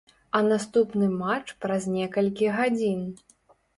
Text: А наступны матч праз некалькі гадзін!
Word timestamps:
А 0.37 0.39
наступны 0.45 1.09
матч 1.19 1.47
праз 1.65 1.83
некалькі 1.99 2.45
гадзін! 2.57 2.99